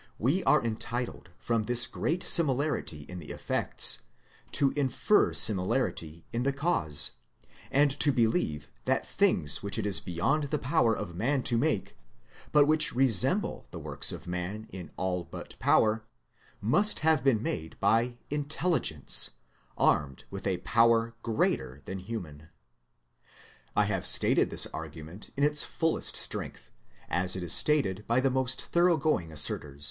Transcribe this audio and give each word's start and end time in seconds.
We 0.17 0.43
are 0.45 0.65
entitled, 0.65 1.29
from 1.37 1.65
this 1.65 1.85
great 1.85 2.23
similarity 2.23 3.03
in 3.03 3.19
the 3.19 3.29
effects, 3.29 3.99
to 4.53 4.71
infer 4.71 5.31
similarity 5.31 6.25
in 6.33 6.41
the 6.41 6.51
cause, 6.51 7.11
and 7.69 7.91
to 7.99 8.11
believe 8.11 8.71
that 8.85 9.05
things 9.07 9.61
which 9.61 9.77
it 9.77 9.85
is 9.85 9.99
beyond 9.99 10.45
the 10.45 10.57
power 10.57 10.95
of 10.97 11.13
man 11.13 11.43
to 11.43 11.55
make, 11.55 11.95
but 12.51 12.65
which 12.65 12.95
resemble 12.95 13.67
the 13.69 13.77
works 13.77 14.11
of 14.11 14.25
man 14.25 14.65
in 14.71 14.89
all 14.97 15.23
but 15.23 15.55
power, 15.59 16.03
must 16.61 16.97
also 17.01 17.07
have 17.09 17.23
been 17.23 17.43
made 17.43 17.79
by 17.79 18.17
Intelligence, 18.31 19.35
armed 19.77 20.23
with 20.31 20.47
a 20.47 20.57
power 20.61 21.13
greater 21.21 21.79
than 21.85 21.99
human. 21.99 22.49
I 23.75 23.83
have 23.85 24.07
stated 24.07 24.49
this 24.49 24.65
argument 24.73 25.29
in 25.37 25.43
its 25.43 25.63
fullest 25.63 26.15
strength, 26.15 26.71
as 27.07 27.35
it 27.35 27.43
is 27.43 27.53
stated 27.53 28.03
by 28.07 28.17
its 28.17 28.29
most 28.31 28.65
thoroughgoing 28.65 29.29
assertors. 29.31 29.79